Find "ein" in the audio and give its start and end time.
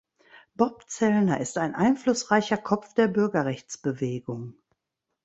1.59-1.75